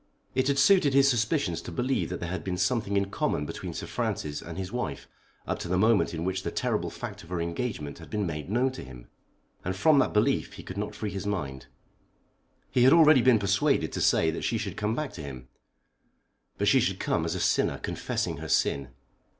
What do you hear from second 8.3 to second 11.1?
known to him; and from that belief he could not